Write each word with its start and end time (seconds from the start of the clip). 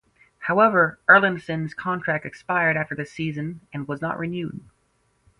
However, 0.39 0.97
Erlandsen's 1.07 1.75
contract 1.75 2.25
expired 2.25 2.75
after 2.75 2.95
the 2.95 3.05
season, 3.05 3.61
and 3.71 3.87
was 3.87 4.01
not 4.01 4.17
renewed. 4.17 4.61